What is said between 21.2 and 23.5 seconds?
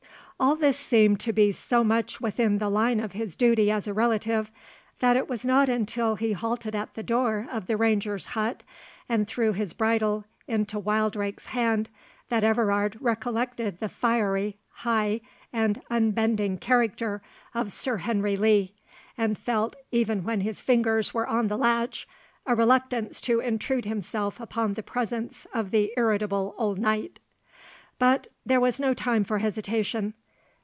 on the latch, a reluctance to